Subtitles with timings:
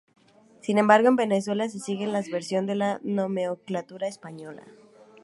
[0.61, 4.63] Sin embargo en Venezuela se sigue la versión de la nomenclatura española.